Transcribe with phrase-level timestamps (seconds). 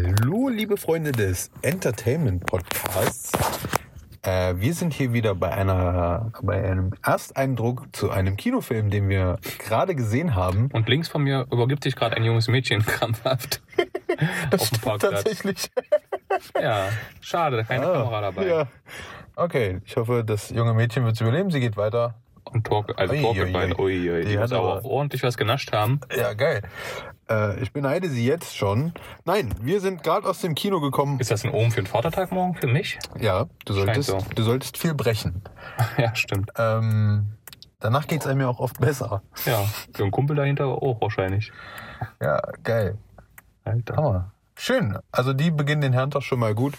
[0.00, 3.32] Hallo, liebe Freunde des Entertainment Podcasts.
[4.22, 9.38] Äh, wir sind hier wieder bei einer, bei einem Ersteindruck zu einem Kinofilm, den wir
[9.58, 10.68] gerade gesehen haben.
[10.72, 13.60] Und links von mir übergibt sich gerade ein junges Mädchen krampfhaft.
[14.50, 15.12] Das auf dem Parkplatz.
[15.24, 15.70] tatsächlich.
[16.60, 16.88] Ja,
[17.20, 18.46] schade, keine Ah, Kamera dabei.
[18.46, 18.66] Ja.
[19.36, 21.50] Okay, ich hoffe, das junge Mädchen wird es überleben.
[21.52, 22.14] Sie geht weiter.
[22.52, 24.24] Und Torque, also Torque ui, ui.
[24.24, 26.00] Die die muss aber ordentlich was genascht haben.
[26.14, 26.62] Ja, geil.
[27.28, 28.92] Äh, ich beneide sie jetzt schon.
[29.24, 31.20] Nein, wir sind gerade aus dem Kino gekommen.
[31.20, 32.98] Ist das ein Ohm für den Vatertag morgen für mich?
[33.20, 34.18] Ja, du solltest, so.
[34.34, 35.42] du solltest viel brechen.
[35.98, 36.52] ja, stimmt.
[36.56, 37.26] Ähm,
[37.80, 39.22] danach geht es einem ja auch oft besser.
[39.44, 41.52] Ja, für einen Kumpel dahinter auch wahrscheinlich.
[42.20, 42.98] Ja, geil.
[43.64, 43.96] Alter.
[43.96, 44.32] Hammer.
[44.60, 44.98] Schön.
[45.12, 46.74] Also die beginnen den Herrentag schon mal gut.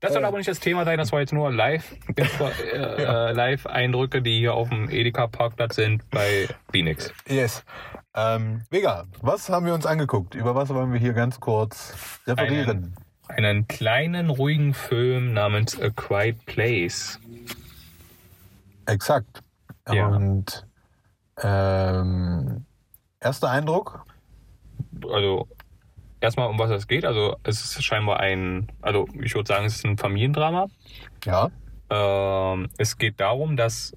[0.00, 2.22] Das soll aber nicht das Thema sein, das war jetzt nur live, äh,
[2.72, 7.12] äh, Live-Eindrücke, die hier auf dem Edeka-Parkplatz sind bei Phoenix.
[7.26, 7.64] Yes.
[8.14, 10.34] Ähm, Vega, was haben wir uns angeguckt?
[10.34, 12.94] Über was wollen wir hier ganz kurz referieren?
[13.26, 17.18] Einen kleinen, ruhigen Film namens A Quiet Place.
[18.86, 19.42] Exakt.
[19.90, 20.08] Ja.
[20.08, 20.66] Und
[21.42, 22.66] ähm,
[23.20, 24.04] erster Eindruck?
[25.10, 25.48] Also
[26.24, 27.04] erstmal um was es geht.
[27.04, 30.68] Also es ist scheinbar ein, also ich würde sagen, es ist ein Familiendrama.
[31.24, 31.50] Ja.
[31.90, 33.94] Ähm, es geht darum, dass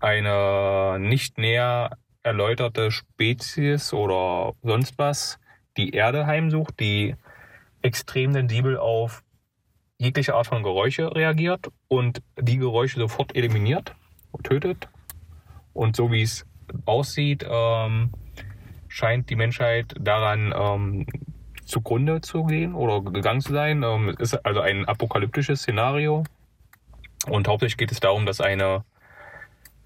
[0.00, 5.38] eine nicht näher erläuterte Spezies oder sonst was
[5.76, 7.16] die Erde heimsucht, die
[7.82, 9.22] extrem sensibel auf
[9.98, 13.94] jegliche Art von Geräusche reagiert und die Geräusche sofort eliminiert
[14.30, 14.88] und tötet.
[15.72, 16.46] Und so wie es
[16.86, 18.10] aussieht, ähm,
[18.88, 21.06] scheint die Menschheit daran ähm,
[21.64, 23.82] zugrunde zu gehen oder gegangen zu sein.
[23.82, 26.24] Ähm, es ist also ein apokalyptisches Szenario.
[27.28, 28.84] Und hauptsächlich geht es darum, dass eine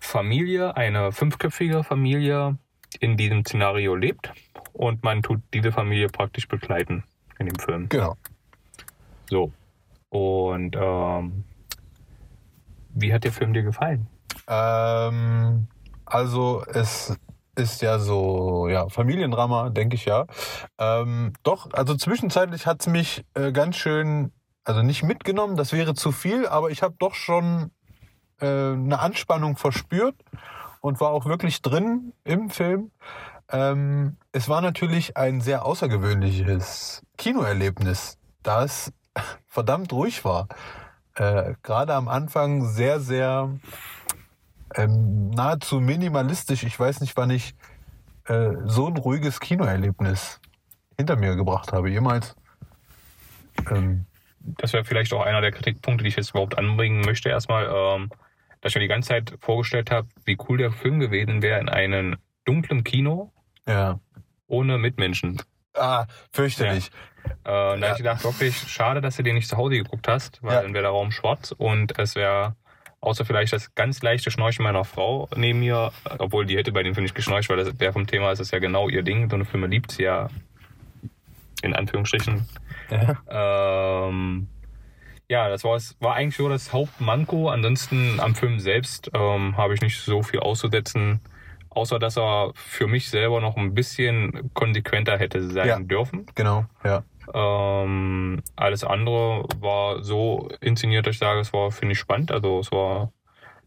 [0.01, 2.59] Familie, eine fünfköpfige Familie
[3.01, 4.33] in diesem Szenario lebt
[4.73, 7.05] und man tut diese Familie praktisch begleiten
[7.39, 7.89] in dem Film.
[7.89, 8.17] Genau.
[9.29, 9.53] So.
[10.09, 11.45] Und ähm,
[12.95, 14.07] wie hat der Film dir gefallen?
[14.49, 15.69] Ähm,
[16.07, 17.17] also es
[17.59, 20.27] ist ja so, ja, Familiendrama, denke ich ja.
[20.79, 24.33] Ähm, doch, also zwischenzeitlich hat es mich äh, ganz schön,
[24.65, 27.71] also nicht mitgenommen, das wäre zu viel, aber ich habe doch schon
[28.41, 30.15] äh, eine Anspannung verspürt
[30.81, 32.93] und war auch wirklich drin im Film.
[33.51, 38.93] Ähm, es war natürlich ein sehr außergewöhnliches Kinoerlebnis, da es
[39.47, 40.49] verdammt ruhig war.
[41.15, 43.51] Äh, Gerade am Anfang sehr, sehr
[44.77, 46.63] ähm, nahezu minimalistisch.
[46.65, 47.55] Ich weiß nicht, wann ich
[48.27, 50.41] äh, so ein ruhiges Kinoerlebnis
[50.97, 51.91] hinter mir gebracht habe.
[51.91, 52.37] Jemals.
[53.71, 54.07] Ähm,
[54.41, 57.29] Das wäre vielleicht auch einer der Kritikpunkte, die ich jetzt überhaupt anbringen möchte.
[57.29, 58.11] Erstmal, ähm,
[58.61, 61.69] dass ich mir die ganze Zeit vorgestellt habe, wie cool der Film gewesen wäre in
[61.69, 63.33] einem dunklen Kino
[63.67, 63.99] ja.
[64.47, 65.41] ohne Mitmenschen.
[65.75, 66.91] Ah, fürchterlich.
[67.45, 67.87] Äh, und da Ja.
[67.89, 70.63] hab ich gedacht, wirklich schade, dass du den nicht zu Hause geguckt hast, weil Ja.
[70.63, 72.57] dann wäre der Raum schwarz und es wäre
[73.01, 76.95] außer vielleicht das ganz leichte Schnarchen meiner Frau neben mir, obwohl die hätte bei dem
[76.95, 79.31] Film nicht geschnarcht, weil das der vom Thema ist, ist ja genau ihr Ding.
[79.31, 80.29] So eine Filme liebt sie ja
[81.63, 82.47] in Anführungsstrichen.
[82.91, 84.09] Ja.
[84.09, 84.49] Ähm,
[85.29, 87.51] ja, das war, es war eigentlich so das Hauptmanko.
[87.51, 91.21] Ansonsten am Film selbst ähm, habe ich nicht so viel auszusetzen,
[91.71, 95.79] außer dass er für mich selber noch ein bisschen konsequenter hätte sein Ja.
[95.79, 96.27] dürfen.
[96.35, 97.03] Genau, ja.
[97.35, 102.33] Ähm, alles andere war so inszeniert, dass ich sage, es war, finde ich, spannend.
[102.33, 103.13] Also es war,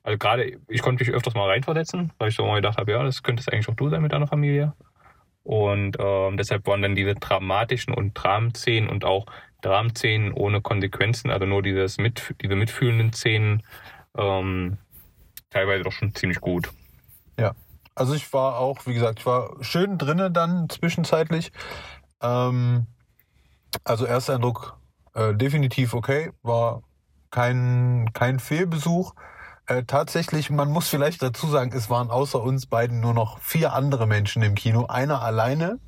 [0.03, 3.03] also gerade, ich konnte mich öfters mal reinversetzen, weil ich so mal gedacht habe, ja,
[3.03, 4.73] das könnte es eigentlich auch du sein mit deiner Familie.
[5.43, 9.25] Und ähm, deshalb waren dann diese dramatischen und Dramenszenen und auch
[9.61, 13.63] Dramenszenen ohne Konsequenzen, also nur dieses mit, diese mitfühlenden Szenen,
[14.17, 14.77] ähm,
[15.49, 16.69] teilweise doch schon ziemlich gut.
[17.95, 21.51] Also ich war auch, wie gesagt, ich war schön drinne dann zwischenzeitlich.
[22.21, 22.87] Ähm,
[23.83, 24.77] also erster Eindruck
[25.13, 26.83] äh, definitiv okay, war
[27.31, 29.13] kein, kein Fehlbesuch.
[29.67, 33.73] Äh, tatsächlich, man muss vielleicht dazu sagen, es waren außer uns beiden nur noch vier
[33.73, 34.87] andere Menschen im Kino.
[34.87, 35.79] Einer alleine,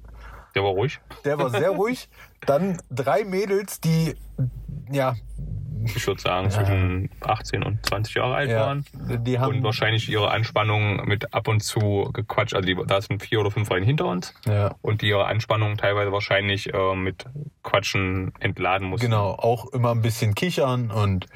[0.55, 1.01] Der war ruhig.
[1.25, 2.09] der war sehr ruhig.
[2.45, 4.15] Dann drei Mädels, die
[4.91, 5.15] ja,
[5.85, 8.85] Ich würde sagen, zwischen 18 und 20 Jahre alt waren.
[9.25, 12.53] die haben und wahrscheinlich ihre Anspannung mit ab und zu gequatscht.
[12.55, 14.33] Also die, da sind vier oder fünf Reihen hinter uns
[14.81, 17.25] und die ihre Anspannung teilweise wahrscheinlich äh, mit
[17.63, 19.05] Quatschen entladen mussten.
[19.07, 21.27] genau auch immer ein bisschen kichern und.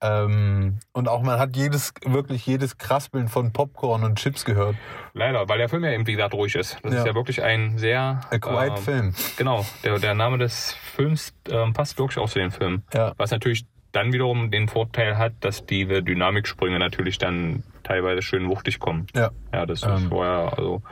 [0.00, 4.76] Ähm, und auch man hat jedes, wirklich jedes Kraspeln von Popcorn und Chips gehört.
[5.12, 6.78] Leider, weil der Film ja eben, wie gesagt, ruhig ist.
[6.82, 6.98] Das Ja.
[7.00, 8.20] ist ja wirklich ein sehr...
[8.30, 9.14] A Quiet ähm, Film.
[9.36, 12.82] Genau, der, der Name des Films ähm, passt wirklich auch zu dem Film.
[12.94, 13.12] Ja.
[13.16, 13.66] Was natürlich
[13.98, 19.08] dann wiederum den Vorteil hat, dass diese Dynamiksprünge natürlich dann teilweise schön wuchtig kommen.
[19.14, 19.30] Ja.
[19.52, 19.94] Ja, das Ähm.
[19.94, 20.82] ist vorher, also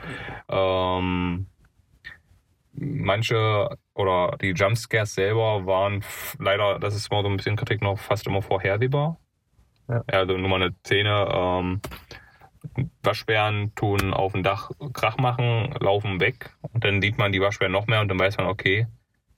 [0.49, 1.47] ähm,
[2.73, 6.03] manche oder die Jumpscares selber waren
[6.37, 9.17] leider, das ist mal so ein bisschen Kritik noch, fast immer vorhersehbar.
[9.87, 10.03] Ja.
[10.07, 11.81] Also nur mal eine Szene, ähm,
[13.03, 17.71] Waschbären tun auf dem Dach Krach machen, laufen weg und dann sieht man die Waschbären
[17.71, 18.87] noch mehr und dann weiß man, okay,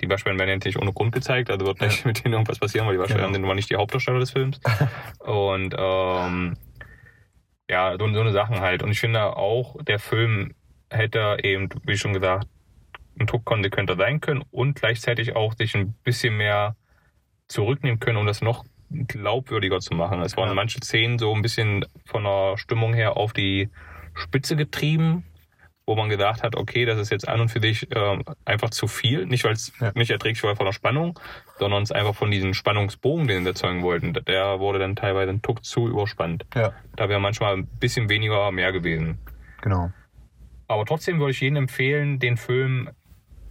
[0.01, 1.87] die Waschbären werden jetzt nicht ohne Grund gezeigt, also wird Ja.
[1.87, 3.33] nicht mit denen irgendwas passieren, weil die Waschbären Genau.
[3.33, 4.59] sind mal nicht die Hauptdarsteller des Films.
[5.19, 6.57] und ähm,
[7.69, 8.81] ja, so, so eine Sachen halt.
[8.83, 10.53] Und ich finde auch, der Film
[10.89, 12.47] hätte eben, wie schon gesagt,
[13.19, 16.75] ein Tuck konsequenter sein können und gleichzeitig auch sich ein bisschen mehr
[17.47, 20.21] zurücknehmen können, um das noch glaubwürdiger zu machen.
[20.21, 20.55] Es waren Ja.
[20.55, 23.69] manche Szenen so ein bisschen von der Stimmung her auf die
[24.15, 25.25] Spitze getrieben,
[25.89, 28.88] wo man gedacht hat, okay, das ist jetzt an und für sich ähm, einfach zu
[28.88, 29.25] viel.
[29.25, 29.91] Nicht, weil es Ja.
[29.95, 31.19] nicht erträglich war von der Spannung,
[31.57, 34.13] sondern es einfach von diesem Spannungsbogen, den sie erzeugen wollten.
[34.13, 36.45] Der wurde dann teilweise ein Tuck zu überspannt.
[36.56, 39.18] Ja, Da wäre manchmal ein bisschen weniger mehr gewesen.
[39.62, 39.91] genau.
[40.68, 42.92] Aber trotzdem würde ich jedem empfehlen, den Film,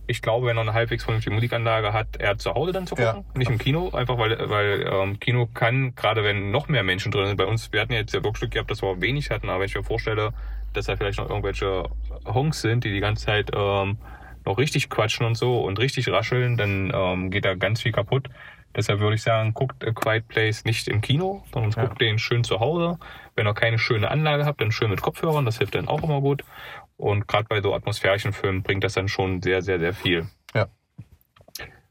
[0.07, 3.15] ich glaube, wenn er eine halbwegs vernünftige Musikanlage hat, er zu Hause dann zu Ja.
[3.15, 7.11] gucken, nicht im Kino, einfach weil, weil ähm, Kino kann, gerade wenn noch mehr Menschen
[7.11, 9.31] drin sind, bei uns, wir hatten ja jetzt ja wirklich Glück gehabt, dass wir wenig
[9.31, 10.33] hatten, aber wenn ich mir vorstelle,
[10.73, 11.85] dass da vielleicht noch irgendwelche
[12.27, 13.99] Honks sind, die die ganze Zeit ähm,
[14.45, 18.29] noch richtig quatschen und so und richtig rascheln, dann ähm, geht da ganz viel kaputt.
[18.77, 21.87] Deshalb würde ich sagen, guckt A Quiet Place nicht im Kino, sondern Ja.
[21.87, 22.99] guckt den schön zu Hause.
[23.35, 26.21] Wenn ihr keine schöne Anlage habt, dann schön mit Kopfhörern, das hilft dann auch immer
[26.21, 26.45] gut.
[26.97, 30.27] Und gerade bei so atmosphärischen Filmen bringt das dann schon sehr, sehr, sehr viel.
[30.55, 30.67] Ja.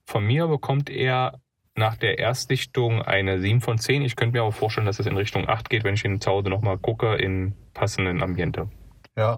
[0.06, 1.42] Von mir bekommt er
[1.78, 4.02] nach der Erstsichtung eine 7 von 10.
[4.02, 6.32] Ich könnte mir aber vorstellen, dass es in Richtung 8 geht, wenn ich ihn zu
[6.32, 8.70] Hause nochmal gucke in passenden Ambiente.
[9.16, 9.38] Ja,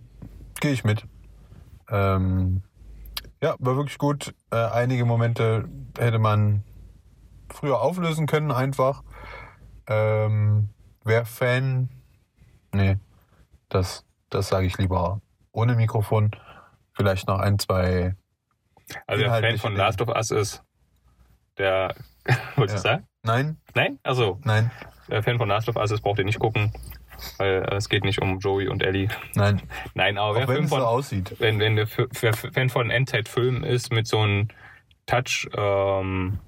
[0.59, 1.05] gehe ich mit.
[1.89, 2.63] Ähm,
[3.41, 4.33] ja, war wirklich gut.
[4.51, 6.63] Äh, einige Momente hätte man
[7.49, 9.03] früher auflösen können, einfach.
[9.87, 10.69] Ähm,
[11.03, 11.89] wer Fan.
[12.73, 12.97] Nee,
[13.69, 15.21] das, das sage ich lieber
[15.51, 16.31] ohne Mikrofon.
[16.93, 18.15] Vielleicht noch ein, zwei.
[19.07, 19.75] Also der Fan von.
[19.75, 20.63] Last of Us ist
[21.57, 21.95] der.
[22.55, 22.93] Wolltest du Ja.
[22.95, 23.07] sagen?
[23.23, 23.99] Nein, Nein?
[24.03, 24.71] Also, nein,
[25.09, 26.71] der Fan von Last of Us ist, braucht ihr nicht gucken,
[27.37, 29.09] weil äh, es geht nicht um Joey und Ellie.
[29.35, 29.61] nein.
[29.93, 31.35] Nein, aber Auch wer wenn Film es so aussieht.
[31.39, 31.87] wenn, wenn der
[32.21, 34.47] wer Fan von Endzeit-Filmen ist mit so einem
[35.05, 36.39] Touch ähm,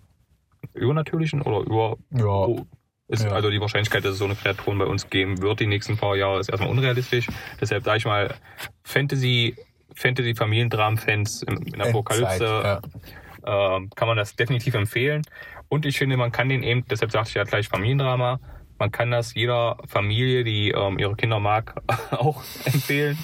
[0.74, 2.66] übernatürlichen oder über Ja, oh,
[3.07, 3.31] ist Ja.
[3.31, 6.16] also die Wahrscheinlichkeit, dass es so eine Kreaturen bei uns geben wird die nächsten paar
[6.16, 7.28] Jahre, ist erstmal unrealistisch.
[7.60, 8.33] Deshalb sage ich mal,
[8.83, 9.56] Fantasy,
[9.95, 12.81] Fantasy Familiendramen-Fans in, in Apokalypse Endzeit, ja.
[13.46, 15.22] Ähm, kann man das definitiv empfehlen.
[15.70, 18.40] Und ich finde, man kann den eben, deshalb sagte ich ja gleich Familiendrama,
[18.78, 21.76] man kann das jeder Familie, die ähm, ihre Kinder mag,
[22.12, 23.16] auch empfehlen.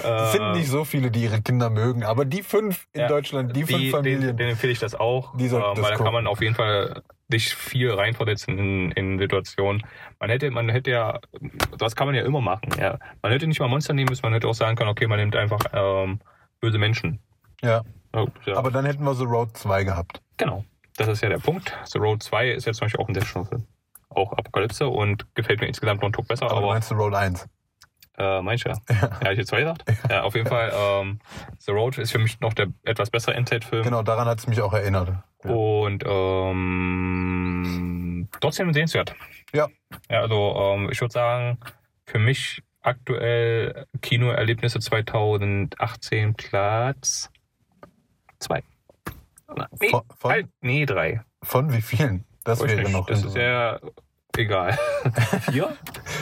[0.00, 3.54] Es sind nicht so viele, die ihre Kinder mögen, aber die fünf in Ja, Deutschland,
[3.56, 4.36] die, fünf den, Familien.
[4.36, 7.52] den empfehle ich das auch, Die ähm, weil da kann man auf jeden Fall sich
[7.54, 9.82] viel reinversetzen in, in Situationen.
[10.20, 11.18] Man hätte, man hätte ja,
[11.78, 12.68] das kann man ja immer machen.
[12.78, 12.98] Ja.
[13.22, 15.34] Man hätte nicht mal Monster nehmen müssen, man hätte auch sagen können, okay, man nimmt
[15.34, 16.20] einfach ähm,
[16.60, 17.18] böse Menschen.
[17.62, 17.82] ja,
[18.14, 18.56] Oh, ja.
[18.56, 20.20] aber dann hätten wir The Road 2 gehabt.
[20.36, 20.64] Genau,
[20.96, 21.72] das ist ja der Punkt.
[21.86, 23.66] The Road 2 ist jetzt zum Beispiel auch ein sehr schöner Film.
[24.10, 26.94] Auch Apokalypse und gefällt mir insgesamt noch einen Tuck besser, Aber, du aber meinst The
[26.94, 27.48] Road 1?
[28.18, 28.76] äh, meinst du ja.
[28.90, 29.84] Ja, hab ich jetzt zwei gesagt?
[30.10, 31.18] Ja, auf jeden Fall, ähm,
[31.58, 33.84] The Road ist für mich noch der etwas bessere Endzeit-Film.
[33.84, 35.12] Genau, daran hat es mich auch erinnert.
[35.44, 35.50] Ja.
[35.50, 39.14] Und ähm, trotzdem sehenswert.
[39.52, 39.68] Ja.
[40.10, 41.58] Ja, also ähm, ich würde sagen,
[42.06, 47.31] für mich aktuell Kinoerlebnisse 2018 Platz 2.
[49.80, 51.22] Nee, Von- von- halt, nee, drei.
[51.42, 52.24] Von wie vielen?
[52.44, 53.06] Das Weiß wäre nicht, noch.
[53.06, 53.78] das ist ja
[54.36, 54.76] egal.
[55.50, 55.76] Vier?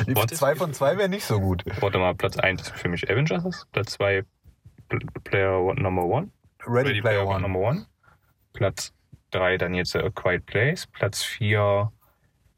[0.08, 0.34] Warte.
[0.34, 1.64] zwei von zwei wäre nicht so gut.
[1.80, 4.24] Warte mal, Platz 1 ist für mich Avengers, Platz 2
[5.24, 6.30] Player One, Number One.
[6.66, 7.40] Ready, Player One.
[7.40, 7.86] Number One.
[8.52, 8.92] Platz
[9.30, 10.86] 3 dann jetzt A Quiet Place.
[10.88, 11.90] Platz 4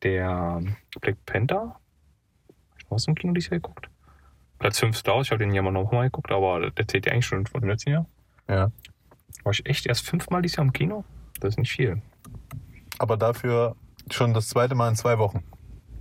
[0.02, 0.60] der
[1.00, 1.78] Black Panther.
[2.78, 3.88] Ich noch was im Kino dieses Jahr geguckt?
[4.58, 5.26] Platz 5 Star Wars.
[5.26, 7.70] Ich habe den ja mal nochmal geguckt, aber der zählt ja eigentlich schon von dem
[7.70, 8.06] letzten Jahr.
[8.48, 8.70] Ja.
[9.44, 11.04] War ich echt erst fünfmal dieses Jahr im Kino?
[11.40, 12.00] Das ist nicht viel.
[12.98, 13.76] Aber dafür
[14.10, 15.42] schon das zweite Mal in zwei Wochen.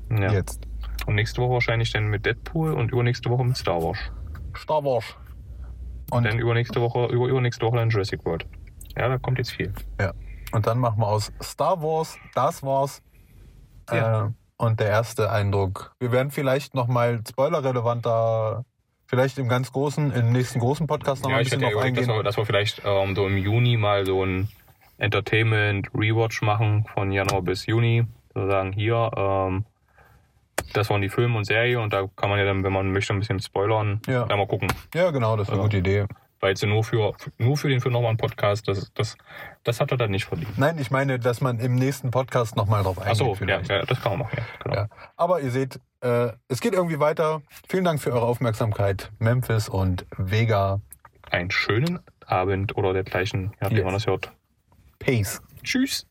[0.10, 0.32] Ja.
[0.32, 0.68] Jetzt.
[1.06, 3.98] Und nächste Woche wahrscheinlich dann mit Deadpool und übernächste Woche mit Star Wars.
[4.56, 5.06] Star Wars.
[6.12, 8.46] Und dann übernächste Woche, über, übernächste Woche dann Jurassic World.
[8.98, 9.74] Ja, da kommt jetzt viel.
[10.52, 13.02] und dann machen wir aus Star Wars, das war's.
[13.90, 14.26] Ja.
[14.26, 15.96] Äh, und der erste Eindruck.
[16.00, 18.64] Wir werden vielleicht nochmal spoilerrelevanter,
[19.12, 21.82] vielleicht im ganz großen, im nächsten großen Podcast nochmal Ja, ein bisschen hätte ja drauf
[21.82, 22.20] überlegt, dass eingehen.
[22.20, 24.48] wir, dass wir vielleicht ähm, so im Juni mal so ein
[24.98, 28.06] Entertainment-Rewatch machen von Januar bis Juni.
[28.34, 29.65] So sagen, hier, ähm,
[30.74, 33.13] das waren die Filme und Serie und da kann man ja dann, wenn man möchte,
[33.13, 34.00] ein bisschen spoilern.
[34.08, 34.25] Ja.
[34.25, 34.70] Dann mal gucken.
[34.96, 35.63] Ja, genau, das ist eine Ja.
[35.65, 36.06] gute Idee.
[36.42, 39.16] Weil jetzt nur für, nur für den Film nochmal ein Podcast, das, das,
[39.64, 40.58] das hat er dann nicht verdient.
[40.58, 43.12] Nein, ich meine, dass man im nächsten Podcast nochmal drauf eingeht.
[43.12, 43.70] Achso, ja, vielleicht.
[43.70, 44.38] ja, das kann man machen.
[44.38, 44.76] Ja, genau.
[44.76, 44.88] Ja.
[45.18, 47.44] Aber ihr seht, äh, es geht irgendwie weiter.
[47.70, 49.12] Vielen Dank für eure Aufmerksamkeit.
[49.20, 50.82] Memphis und Vega.
[51.30, 53.84] Einen schönen Abend oder dergleichen, ja, wie Yes.
[53.86, 54.32] man das hört.
[54.98, 55.42] Peace.
[55.64, 56.08] Tschüss.